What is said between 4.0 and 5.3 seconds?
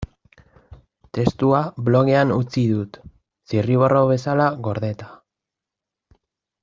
bezala gordeta.